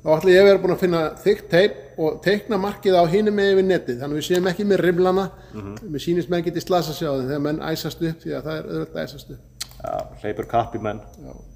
[0.00, 3.34] þá ætla ég að vera búin að finna þykkt teip og teikna markið á hinum
[3.36, 3.98] með yfir netið.
[4.00, 5.74] Þannig að við séum ekki með rimlana Mhm.
[5.92, 8.56] mér sýnist menn geti slasa sig á þeim þegar menn æsast upp því að það
[8.58, 9.42] er auðvitað að æsast upp.
[9.84, 11.00] Já, hleypur kapp í menn.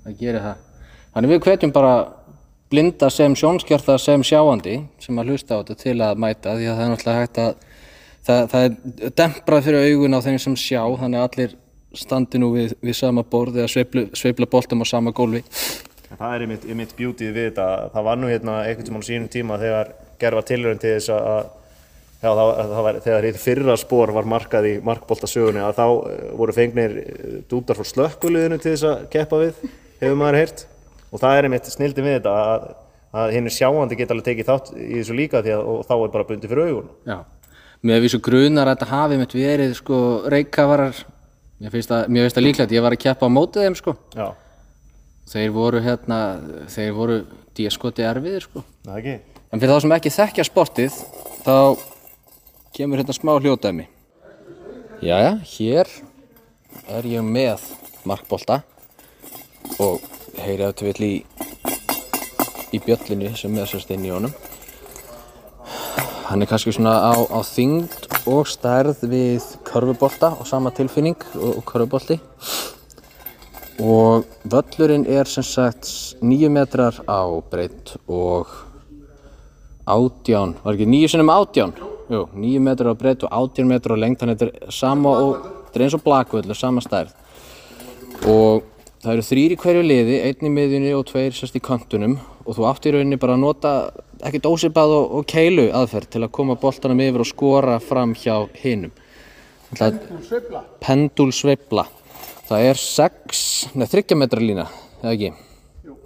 [0.05, 0.57] það gerir það.
[1.15, 1.95] Þannig við hvetjum bara
[2.71, 6.77] blinda sem sjónskjörta sem sjáandi sem að hlusta á þetta til að mæta því að
[6.77, 7.55] það er náttúrulega hægt að
[8.25, 11.55] það, það er demprað fyrir augun á þeim sem sjá þannig að allir
[11.99, 15.45] standi nú við, við sama borð eða sveiflu, sveifla boltum á sama gólfi
[16.15, 17.65] Það er einmitt, einmitt bjútið við þetta.
[17.91, 19.89] Það var nú hérna einhvern tímann á sínum tíma þegar
[20.23, 21.47] gerð var tilhörun til þess að
[22.25, 25.83] Já, það, var- það var, þegar hitt fyrra spór var markað í markboltasögunni að þá
[26.09, 29.59] eh, voru fengnir eh, dútar frá slökkuliðinu til þess að keppa við,
[30.01, 30.63] hefur maður heyrt.
[31.13, 32.65] Og það er einmitt snildi við þetta að,
[33.21, 36.29] að hinn sjáandi geta alveg tekið þátt í þessu líka því að þá er bara
[36.31, 36.89] bundið fyrir augun.
[37.11, 37.19] Já,
[37.85, 40.01] mér finnst svo grunar að þetta hafi mitt verið sko
[40.33, 41.05] reykavarar
[41.61, 43.97] mér finnst það, líklegt, ég var að keppa á mótið þeim sko.
[44.15, 44.29] Já,
[45.31, 46.19] þeir voru hérna,
[46.73, 47.19] þeir voru
[47.57, 48.65] díaskoti erfiðir sko.
[48.85, 49.17] Það ekki.
[49.51, 50.99] en fyrir þá sem ekki þekkja sportið
[51.45, 51.57] þá
[52.75, 53.89] kemur hérna smá hljóðdæmi.
[55.05, 55.91] Jæja, hér
[56.91, 57.63] er ég með
[58.09, 58.63] markbolta
[59.79, 60.03] og
[60.41, 61.15] heyrið þetta vill í
[62.75, 64.35] í bjöllinu sem er sérst inn í honum
[66.25, 71.59] hann er kannski svona á, á þyngd og stærð við körfubolta og sama tilfinning og,
[71.61, 72.19] og körfubolti.
[73.85, 75.91] Og völlurinn er sem sagt
[76.23, 78.53] 9 metrar á breytt og
[79.85, 81.75] átján, var ekki 9 sinum átján?
[82.09, 85.17] Jú, 9 metrar á breytt og átján metrar á lengt þannig að þetta er sama
[85.19, 87.13] og þetta er eins og blakvöllur, sama stærð.
[88.31, 88.74] Og
[89.05, 92.57] það eru þrýr í hverju liði einn í miðjunni og tveir sérst í kantunum og
[92.57, 93.73] þú átt í rauninni bara að nota
[94.25, 98.37] ekkert ósipað og, og keilu aðferð til að koma boltanum yfir og skora fram hjá
[98.63, 98.93] hinum
[99.75, 100.61] Sveifla.
[100.85, 101.87] pendul sveifla
[102.47, 104.67] það er 6, neða 30 metra lína
[105.03, 105.31] eða ekki
[105.85, 105.97] Jú,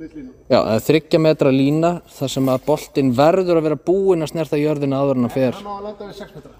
[0.00, 0.30] litlína.
[0.50, 4.32] já, það er 30 metra lína þar sem að boltinn verður að vera búinn að
[4.34, 6.54] snerta jörðina áður en að fer Það má að landa við 6 metra.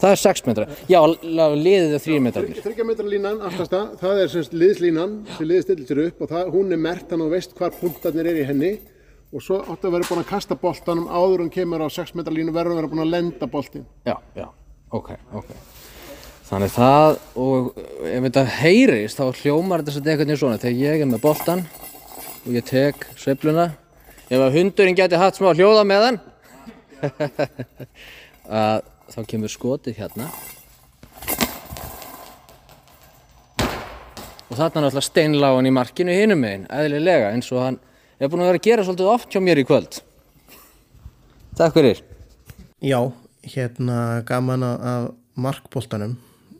[0.00, 1.00] Það er 6 metra, já,
[1.60, 2.62] liðið er 3 metrarnir.
[2.64, 6.54] Þryggja metra línan, aftasta, það er semst liðslínan sem liðið stillir sér upp og það,
[6.54, 8.72] hún er mert þannig að þú veist hvar punktarnir er í henni.
[9.30, 12.34] Og svo áttu að vera búin að kasta boltanum áður en kemur á 6 metra
[12.34, 13.84] línu verður að vera búin að lenda boltin.
[14.08, 14.48] já, já,
[14.90, 15.52] ok, ok.
[16.50, 17.68] Þannig það og
[18.10, 20.58] ef þetta heyrist þá hljómar þetta svolítið einhvern veginn svona.
[20.58, 21.62] Þegar ég er með boltan
[22.40, 23.68] og ég tek sveifluna
[24.30, 26.18] ef að hundurinn geti hatt smá hljóða með hann
[29.10, 30.28] þá kemur skotið hérna.
[34.50, 37.78] Og þarna er náttúrulega steinlágan í markinu hinum megin, eðlilega eins og hann
[38.18, 40.00] er búin að vera að gera svolítið oft hjá mér í kvöld.
[41.58, 42.00] Takk fyrir.
[42.82, 42.98] Já,
[43.46, 46.16] hérna gaman af markboltanum.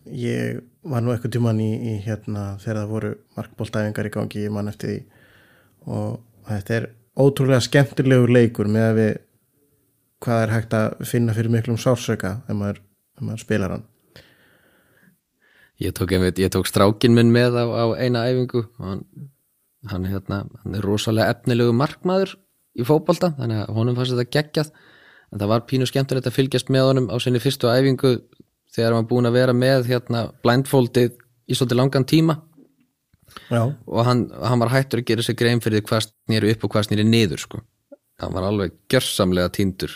[0.06, 4.54] Ég var nú eitthvað tíman í, í hérna þegar það voru markboltæfingar í gangi ég
[4.54, 5.00] mann eftir því.
[5.90, 6.88] Og þetta er
[7.20, 9.12] ótrúlega skemmtilegur leikur með að við
[10.24, 12.82] hvað er hægt að finna fyrir miklum sársöka ef maður,
[13.20, 13.86] maður spilar hann?
[15.80, 16.12] Ég tók,
[16.52, 19.06] tók strákin minn með á, á eina æfingu hann,
[19.88, 22.34] hann, hérna, hann er rosalega efnilegu markmaður
[22.76, 24.74] í fótbolta þannig að honum fannst þetta geggjað.
[25.30, 28.12] En það var pínu skemmtilegt að fylgjast með honum á sinni fyrstu æfingu
[28.74, 31.16] þegar hann búin að vera með hérna, blindfoldið
[31.48, 32.36] í svolítið langan tíma.
[33.48, 36.72] Já, og hann, hann var hættur að gera sér grein fyrir hvað snýri upp og
[36.74, 37.60] hvað snýri niður sko.
[38.20, 39.94] hann var alveg gjörsamlega týndur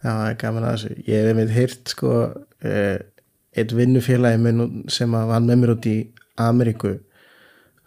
[0.00, 0.96] það er gaman að þessu.
[1.06, 2.16] Ég hef einmitt heyrt sko
[2.64, 2.98] eh,
[3.56, 4.56] eitt vinnufélagi
[4.92, 5.98] sem vann með mér út í
[6.40, 6.96] Ameríku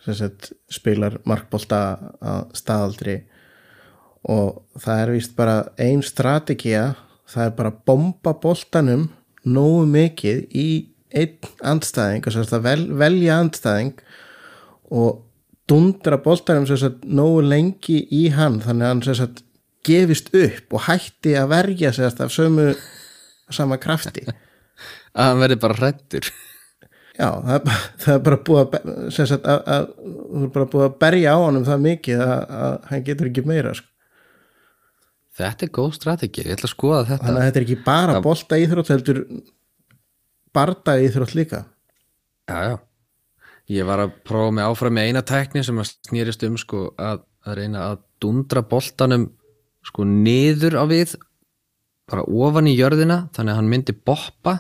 [0.04, 1.80] sagt spilar markbolta
[2.20, 3.18] að staðaldri
[4.28, 6.94] og það er víst bara ein strategía,
[7.28, 9.10] það er bara að bomba boltanum
[9.44, 10.68] nógu mikið í
[11.14, 12.28] einn andstæðing
[12.64, 14.04] vel, velja andstæðing
[14.92, 15.24] og
[15.68, 19.44] dundra sagt nógu lengi í hann þannig að hann sem sagt
[19.84, 22.72] gefist upp og hætti að verja sagt af sömu
[23.54, 24.26] sama krafti.
[25.14, 26.32] Að hann verði bara hrættur
[27.14, 30.86] já, það er, það er bara búið að sagt að, að, þú er bara búið
[30.88, 33.90] að berja á honum það mikið að, að hann getur ekki meira sko.
[35.40, 37.28] þetta er góð strategi, ég ætla að skoða þetta.
[37.28, 39.22] Þannig að þetta er ekki bara bolta íþrótt heldur
[40.54, 41.62] barda íþrótt líka.
[42.50, 42.76] Já, já.
[43.72, 47.24] Ég var að prófa mig áfram með eina tækni sem að snýrist um sko að,
[47.48, 49.30] að reyna að dundra boltanum
[49.84, 51.16] sko niður á við
[52.10, 54.58] bara ofan í jörðina þannig að hann myndi boppa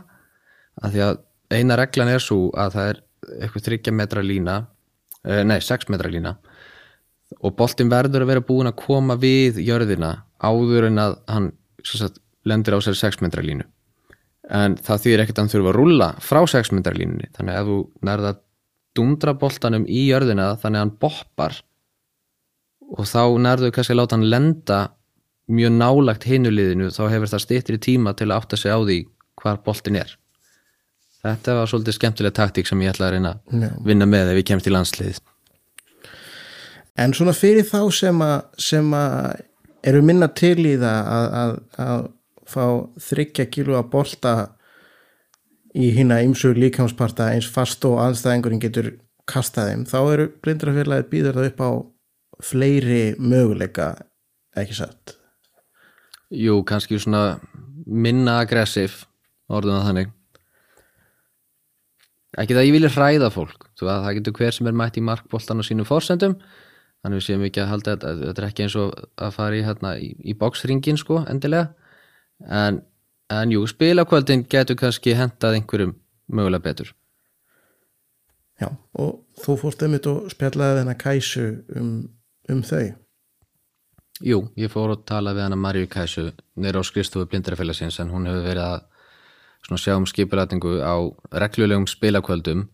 [0.81, 1.19] að því að
[1.53, 3.01] eina reglan er svo að það er
[3.43, 4.55] eitthvað þryggja metra lína
[5.23, 6.37] eh, nei, sex metra lína
[7.41, 11.51] og boltin verður að vera búin að koma við jörðina áður en að hann
[11.83, 13.65] sagt, lendir á sér sex metra línu.
[14.51, 17.29] En það þýðir ekkert að hann þurfa að rúlla frá 6 metrar línunni.
[17.35, 18.31] Þannig að þú nærða
[18.97, 21.61] dundra boltanum í jörðina þannig að hann boppar
[22.93, 24.79] og þá nærðu kannski að láta hann lenda
[25.51, 28.99] mjög nálagt hinuliðinu þá hefur það styttri tíma til að átta sig á því
[29.41, 30.15] hvar boltin er.
[31.23, 34.47] Þetta var svolítið skemmtileg taktík sem ég ætla að reyna að vinna með ef ég
[34.49, 35.21] kemst í landslið.
[36.99, 39.39] En svona fyrir þá sem að, sem að
[39.87, 42.03] eru minna til í það að, að, að
[42.53, 42.65] fá
[43.07, 44.35] þryggja kíló að bolta
[45.73, 48.91] í hína ymsu líkamsparta eins fast og anstæðingurinn getur
[49.29, 51.71] kastað þeim, þá eru blindrafélagið býður það upp á
[52.43, 53.93] fleiri möguleika,
[54.59, 55.15] ekki satt.
[56.33, 57.37] Jú, kannski svona
[57.85, 59.03] minna aggressiv
[59.53, 60.13] orðum það þannig.
[62.41, 65.59] Ekki það ég vilja hræða fólk að það getur hver sem er mætt í markboltan
[65.61, 66.37] og sínum forsendum
[67.03, 69.63] þannig við séum ekki að halda þetta þetta er ekki eins og að fara í,
[69.67, 71.73] hérna, í, í boxringin sko endilega.
[72.47, 72.79] En,
[73.29, 75.97] en jú, spilakvöldin getur kannski hentað einhverjum
[76.31, 76.93] mögulega betur.
[78.61, 81.93] Já, og þú fórst einmitt og spjallaði þennan kæsu um,
[82.49, 83.02] um þau.
[84.21, 86.27] Jú, ég fór að tala við hana Marju Kæsu
[86.61, 90.95] neyra á skristofu blindrafélagsins en hún hefur verið að sjá um skipulætingu á
[91.41, 92.67] reglulegum spilakvöldum.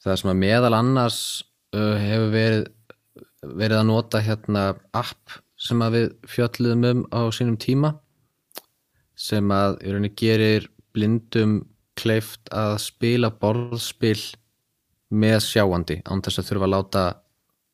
[0.00, 1.18] Það sem að meðal annars
[1.76, 2.70] uh, hefur verið
[3.42, 4.62] verið að nota hérna
[4.94, 7.92] app sem að við fjöldluðum um á sínum tíma
[9.18, 11.58] sem að í rauninni gerir blindum
[11.98, 14.18] kleift að spila borðspil
[15.12, 17.04] með sjáandi án þess að þurfa að láta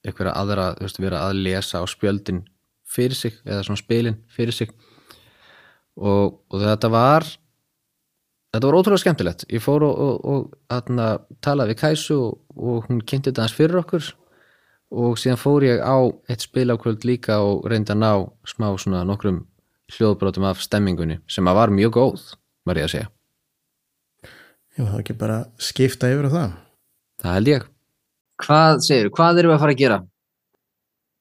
[0.06, 2.42] einhverja aðra, þú veist, vera að lesa á spjöldin
[2.88, 4.72] fyrir sig eða svona spilin fyrir sig.
[5.98, 7.26] Og, og þetta var
[8.54, 9.44] þetta var ótrúlega skemmtilegt.
[9.52, 13.56] Ég fór og, og, og atna, talaði við Kæsu og, og hún kynnti þetta hans
[13.56, 14.08] fyrir okkur.
[14.98, 15.96] Og síðan fór ég á
[16.30, 18.12] eitt spilakvöld líka og reyndi að ná
[18.48, 19.42] smá svona nokkrum
[19.92, 22.24] hljóðbrotum af stemmingunni sem að var mjög góð,
[22.68, 23.10] var ég að segja.
[24.78, 26.56] Já, það er ekki bara skipta yfir á það.
[27.22, 27.68] það held ég.
[28.38, 29.98] Hvað segir, hvað erum við að fara að gera?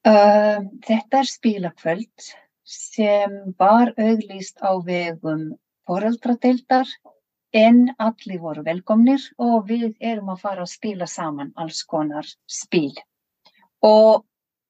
[0.08, 2.28] Uh, þetta er spilakvöld
[2.64, 5.50] sem var auglýst á vegum
[5.88, 6.88] foreldradeildar
[7.52, 12.94] en allir voru velkomnir og við erum að fara að spila saman alls konar spil.
[13.84, 14.24] Og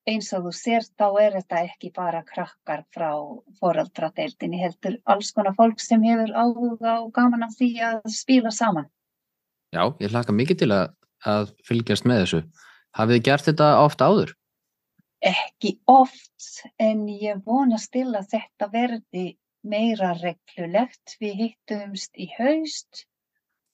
[0.09, 3.11] eins og þú sér þá er þetta ekki bara krakkar frá
[3.59, 8.89] foreldradeildinni heldur alls konar fólk sem hefur áhuga og gaman af því að spila saman.
[9.75, 10.97] Já, ég hlaka mikið til að,
[11.29, 12.43] að fylgjast með þessu
[12.97, 14.33] Hafið þið gert þetta oft áður?
[15.23, 19.27] Ekki oft en ég vonast til að þetta verði
[19.67, 21.17] meira reglulegt.
[21.21, 23.05] Við hittumst í haust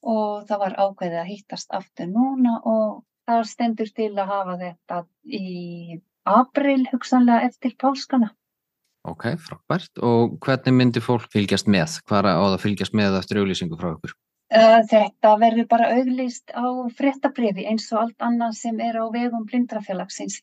[0.04, 5.04] og það var ákveðið að hittast aftur núna og það stendur til að hafa þetta
[5.24, 8.34] í april hugsanlega eftir páskana.
[9.04, 9.92] Ok, frábært.
[10.00, 12.00] Og hvernig myndi fólk fylgjast með?
[12.08, 14.14] Hvað á það fylgjast með eftir auglýsingu frá ykkur?
[14.54, 16.64] Uh, Þetta verður bara auglýst á
[16.96, 20.40] fréttabrifi eins og allt annað sem er á vegum blindrafélagsins.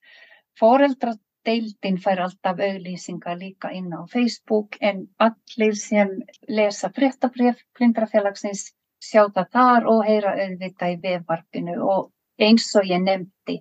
[0.60, 6.10] Foreldradeildin fær alltaf auglýsingar líka inn á Facebook en allir sem
[6.48, 8.66] lesa fréttabrif blindrafélagsins
[9.00, 12.10] sjá það þar og heyra auðvitað í vefvarpinu og
[12.46, 13.60] eins og ég nefndi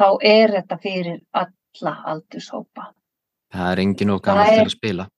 [0.00, 2.88] þá er þetta fyrir alla aldurshópa.
[3.54, 5.08] Það er engin og gaman til að spila.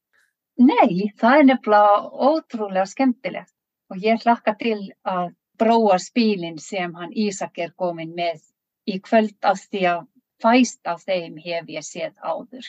[0.56, 1.96] Nei, það er nefnilega
[2.30, 3.52] ótrúlega skemmtilegt
[3.92, 8.42] og ég hlakka til að bróa spílinn sem hann Ísak er komin með
[8.88, 10.04] í kvöld af því að
[10.42, 12.68] fæst af þeim hef ég séð áður.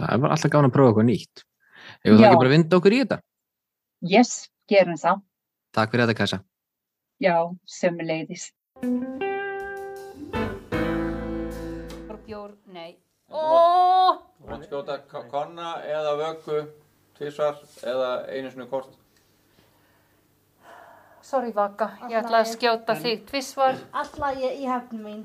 [0.00, 1.44] Það er bara alltaf gaman að prófa eitthvað nýtt.
[2.04, 3.20] Ef það ekki bara vinda okkur í þetta.
[4.12, 4.32] Yes,
[4.70, 5.22] gerum það.
[5.72, 6.42] Takk fyrir þetta, Kæsa.
[7.22, 8.50] Já, sömuleiðis.
[12.22, 12.96] Bjór, nei.
[13.28, 14.94] Ó, Þú mátt skjóta
[15.28, 16.60] konna eða vöggu
[17.18, 18.94] tvisvar eða einu sinni kort.
[21.22, 23.76] sorry Vaka, ég ætla að skjóta þig tvisvar.
[23.92, 25.22] Alla ég í hefnum mín.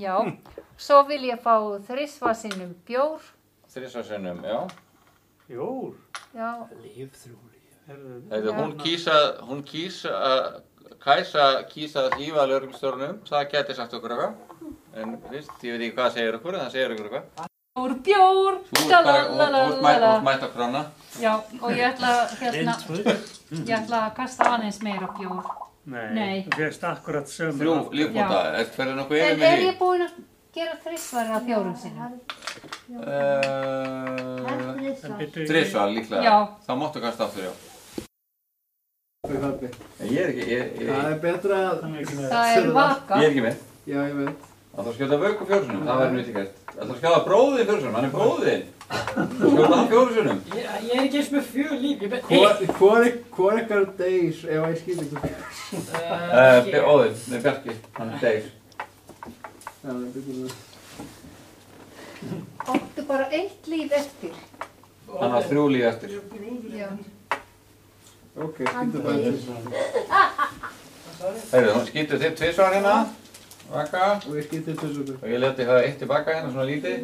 [0.00, 0.16] Já,
[0.76, 1.54] svo vil ég fá
[1.88, 3.20] þrisvar sinnum bjór.
[3.74, 4.60] Þrísvar sinnum, já.
[5.50, 5.96] Jór,
[6.34, 6.66] Já.
[7.84, 10.12] Þegar hún kýsa, hún kýsa,
[11.04, 14.70] Kæsa kýsa að hlýfa lögumstjórnum, það geti sagt okkur eitthvað.
[14.96, 17.50] En fyrst, ég veit ekki hvað það segir okkur, en það segir okkur eitthvað.
[17.74, 18.58] bjór, bjór.
[18.94, 20.82] Bara, þú ert mætt, þú ert mætt á krana.
[21.20, 22.76] Já, og ég ætla hérna,
[23.52, 25.63] ég ætla að kasta aðeins meira bjór.
[25.84, 27.58] Nei, þú fegst akkurat sömu.
[27.60, 27.96] Þrjú aftur.
[27.98, 29.66] lífbúta, er hverju nokkuð er með því?
[29.66, 30.12] ég búin að
[30.54, 32.14] gera þrisvar að fjórum sinnum?
[32.94, 34.40] Uh,
[35.34, 36.22] Þrísvar líklega.
[36.24, 36.36] Já.
[36.64, 37.52] Þá máttu kasta aftur, já.
[39.24, 39.30] Er
[40.04, 41.76] Ég er ekki, ég, ég, Það er betra að...
[42.32, 43.20] Það er Vaka.
[43.20, 43.56] ég er ekki með.
[43.84, 44.50] Já, ég veit.
[44.74, 46.54] Það þarf að skjóta vöggu fjórusunum, það verður nýtt ekkert.
[46.70, 48.14] Það þarf að skjóta bróðið fjórusunum, hann er
[48.88, 49.54] bróðið.
[49.54, 50.40] Skjóta hann fjórusunum.
[50.54, 52.22] Ég, ég er ekki eins með fjör líf, ég bet
[52.78, 53.02] Hvor
[53.36, 55.20] hvor ykkar days ef ég skýt ykkur?
[55.74, 58.20] Uh, Óðinn, nei Bjarki, hann er.
[58.24, 58.30] Já,
[59.82, 60.52] það er byggjum við.
[62.74, 64.32] Áttu bara eitt líf eftir.
[65.14, 66.08] Hann har þrjú líf eftir.
[66.74, 66.88] Já.
[68.34, 69.18] Ok, skýttu bara
[71.24, 72.94] Heyrðu, hún skýtur þitt tvisvar hérna.
[73.70, 74.06] Vaka.
[74.28, 75.14] Og ég skýttu tvisvar.
[75.22, 76.98] Og ég leti það eitt tilbaka hérna, svona lítið.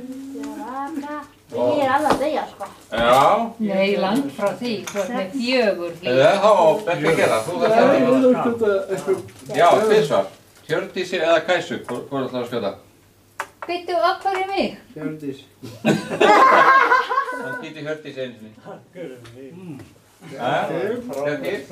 [1.50, 2.66] Ég er alveg að deyja, sko.
[2.94, 3.22] Já.
[3.58, 7.52] Nei, langt frá því, þú ert með fjögur Eða það á ekki að gera, þú
[7.62, 9.56] þarf að skjóta.
[9.58, 10.26] Já, tvisvar.
[10.70, 12.72] Hjördísi eða Kæsu, hvor hvor ætlar að skjóta?
[13.66, 14.68] Byttu af hverju mig?
[14.94, 15.38] Hjördís.
[15.82, 18.52] Hann skýti Hjördísi einu sinni.
[20.36, 21.62] Já, Hjördís.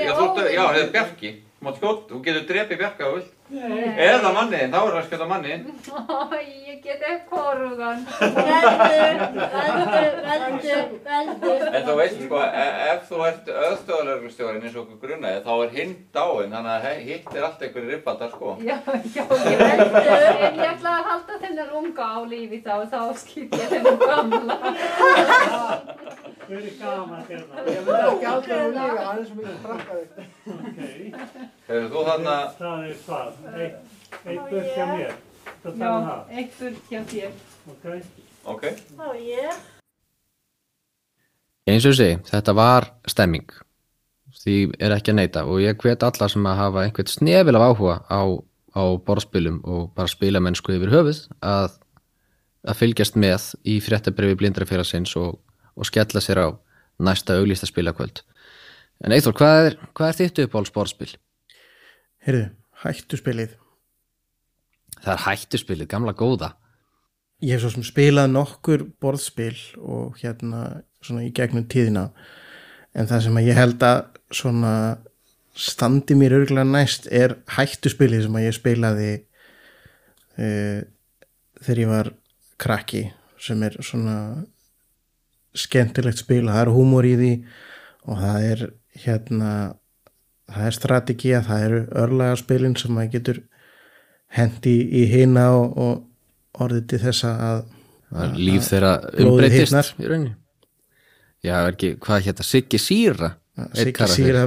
[0.00, 1.30] Já, þú ert, já, það er Bjarki.
[1.62, 3.30] Þú mátt skjóta, þú getur drepið Bjarka og vilt.
[3.52, 5.62] Eða manniðin, þá er það að skjóta manniðin.
[5.92, 5.94] Ó,
[6.40, 8.00] ég get ekki korugan.
[8.18, 10.72] Veldu, veldu,
[11.04, 11.52] veldu.
[11.76, 15.70] En þú veist sko, e- ef þú ert öðstöðulegurstjórin eins og okkur grunnaði, þá er
[15.76, 18.56] hinn dáinn, þannig að hitt er allt einhverju ribbaldar sko.
[18.64, 20.02] Já, já, ég veldu.
[20.48, 24.56] En ég ætla að halda þennan unga á lífi þá, þá skýt ég þennan gamla.
[26.48, 27.32] Hver er gaman það?
[27.32, 30.04] Ég myndi ekki aldrei á lífi, hann er svo mikið frakkaði.
[30.52, 30.80] Ok.
[31.68, 33.28] Hefur þú þarna, Það er hvað?
[33.52, 33.76] Eitt,
[34.26, 35.12] eitt burt hjá mér.
[35.62, 36.32] Það Já, tala um það.
[36.40, 37.36] eitt burt hjá þér.
[37.72, 37.84] Ok.
[38.54, 38.64] ok,
[38.98, 39.60] Ó, ég.
[41.70, 43.52] Eins og segi, þetta var stemming
[44.42, 47.62] því er ekki að neyta og ég hvet alla sem að hafa einhvern snefil af
[47.68, 48.20] áhuga á,
[48.74, 51.76] á borðspilum og bara spila mennsku yfir höfuð að,
[52.66, 55.36] að fylgjast með í fréttabrifi blindrafélagsins og,
[55.76, 56.48] og skella sér á
[57.02, 58.22] næsta auglýsta spilakvöld.
[59.02, 61.10] En Eithor, hvað er, hvað er þitt uppáhalds borðspil?
[62.22, 62.46] Heyrðu,
[62.84, 63.56] hættu spilið
[65.02, 66.52] Það er hættuspilið, gamla góða.
[67.42, 72.10] Ég hef svo sem spilað nokkur borðspil og hérna svona í gegnum tíðina
[72.94, 74.74] en það sem ég held að svona
[75.58, 79.10] standi mér örgulega næst er hættuspilið sem að ég spilaði
[80.38, 80.80] uh,
[81.58, 82.12] þegar ég var
[82.62, 83.02] krakki
[83.42, 84.16] sem er svona
[85.54, 87.32] skemmtilegt spil það er húmor í því
[88.08, 88.62] og það er
[89.04, 89.50] hérna
[90.52, 93.42] það er strategía, það eru örlagarspilin sem maður getur
[94.36, 97.62] hendi í hina og, og orðið til þess að,
[98.26, 98.92] er líf þeirra
[99.24, 100.34] umbreytist í rauninni.
[101.42, 103.32] Já, ekki, hvað hérna, Siggi Sýra
[103.76, 104.44] Siggi Sýra,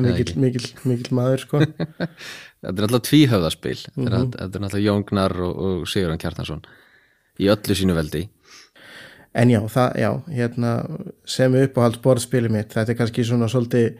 [0.85, 1.59] mikill maður sko.
[2.65, 3.03] Þetta er alltaf
[4.07, 4.13] er Mhm.
[4.17, 6.63] all- þetta er náttúrulega Jóngnar og, og Sigurðan Kjartansson
[7.37, 8.23] í öllu sínu veldi
[9.35, 10.73] En já, það, já, hérna
[11.27, 13.97] sem uppáhalds borðspili mitt, þetta er kannski svona svolítið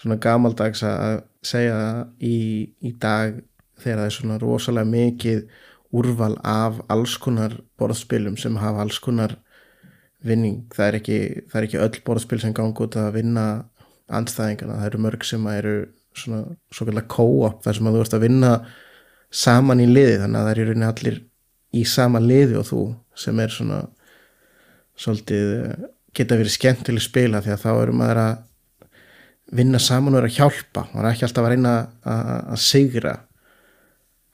[0.00, 1.76] svona gamaldags að segja
[2.18, 2.38] í,
[2.82, 3.38] í dag
[3.78, 5.44] þegar það er svona rosalega mikið
[5.94, 9.36] úrval af alls konar borðspilum sem hafa alls konar
[10.24, 11.18] vinning, það er ekki,
[11.52, 13.44] það er ekki öll borðspil sem ganga út að vinna
[14.10, 15.76] andstæðingana, það eru mörg sem eru
[16.14, 18.52] svona svo kallar co-op þar sem að þú ert að vinna
[19.34, 20.18] saman í liði.
[20.22, 21.20] Þannig að það er rauninni allir
[21.74, 22.82] í sama liði og þú
[23.18, 23.80] sem er svona
[25.00, 28.34] svolítið eh, geta verið skemmtileg spila því að þá eru maður að
[29.54, 30.86] vinna saman og er að hjálpa.
[30.92, 33.14] Maður er ekki alltaf að reyna að, að sigra.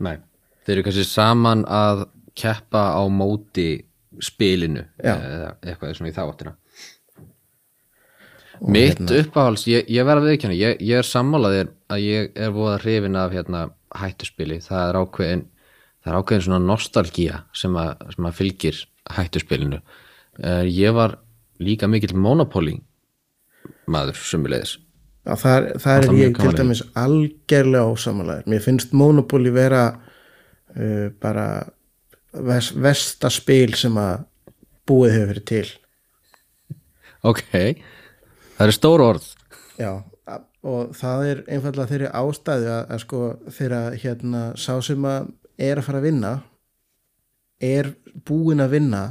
[0.01, 0.17] Nei,
[0.65, 2.07] þeir eru kannski saman að
[2.39, 3.69] keppa á móti
[4.21, 5.15] spilinu Já.
[5.17, 6.53] eða eitthvað svona í þáttina
[8.61, 12.35] Og Mitt hérna- uppáhalds, ég, ég verð að viðkjanna ég, ég er sammálaðir að ég
[12.37, 13.63] er voða hrifin af hérna,
[13.97, 14.61] hættuspili.
[14.61, 15.45] Það er ákveðin
[16.05, 18.83] það er ákveðin svona nostalgía sem að, sem að fylgir
[19.17, 19.81] hættuspilinu
[20.71, 21.19] ég var
[21.61, 22.79] líka mikill Monopoly
[23.91, 24.79] maður sumulegis
[25.29, 29.83] Já, það, er- það Alltaf er ég til dæmis algerlega ósamanlegar mér finnst Monopoly vera
[30.77, 31.45] uh, bara
[32.33, 34.23] ves, vestaspil sem að
[34.89, 35.69] búið hefur verið til.
[37.27, 37.43] Ok,
[38.57, 39.27] það eru stór orð.
[39.79, 39.91] Já,
[40.67, 43.21] og það er einfallega þeirri ástæðu að, að sko
[43.59, 45.29] þeirra hérna sá sem að
[45.61, 46.33] er að fara að vinna
[47.61, 47.93] er
[48.27, 49.03] búin að vinna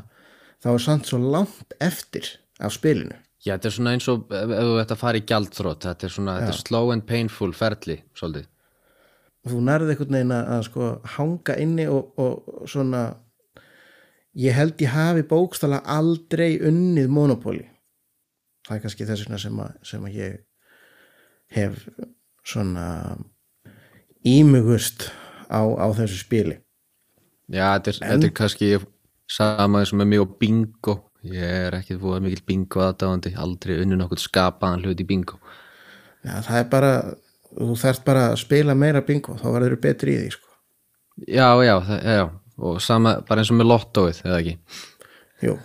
[0.63, 2.27] þá er samt svo langt eftir
[2.59, 3.15] af spilinu.
[3.39, 6.11] Já, þetta er svona eins og ef, þú ert að fara í gjaldþrótt þetta er
[6.11, 8.49] svona, þetta er slow and painful ferli, svolítið.
[9.45, 13.03] Og þú nærði einhvern veginn að, að sko hanga inni og, og svona
[14.39, 17.63] ég held ég hafi bókstala aldrei unnið Monopoly.
[18.67, 20.35] Það er kannski þess vegna sem sem að ég
[21.55, 21.79] hef
[22.45, 22.85] svona
[24.27, 25.07] ímugust
[25.47, 26.59] á, á þessu spili.
[27.49, 28.69] Já, þetta er, En- þetta er kannski
[29.29, 30.95] sama eins og með mig og bingo.
[31.27, 35.39] Ég er ekki búið mikill bingo aðdáðandi aldrei unni nokkuð skapaðan hlut í bingo.
[36.23, 36.91] Já, það er bara
[37.49, 40.47] þú þarft bara að spila meira bingo þá verður þú betri í því sko.
[41.27, 42.23] Já, já, það, já,
[42.69, 44.55] og sama bara eins og með lottóið, eða ekki?
[45.43, 45.57] Jú.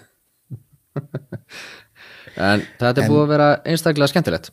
[2.34, 4.48] En þetta er En- búið að vera einstaklega skemmtilegt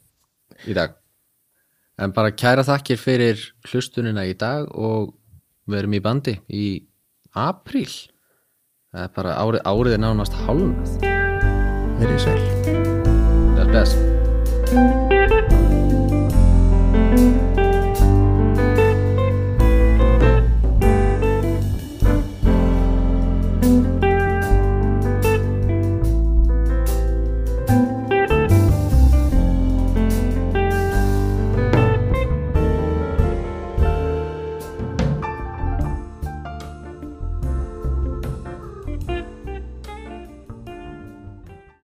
[0.69, 0.91] í dag.
[2.01, 3.41] En bara kæra þakkir fyrir
[3.71, 5.15] hlustunina í dag og
[5.69, 6.65] við erum í bandi í
[7.37, 7.89] apríl
[8.91, 11.07] það er bara árið, árið er nánast hálfnað.
[12.01, 12.41] Verið sæl.
[13.55, 13.95] Bless,
[14.67, 15.10] bless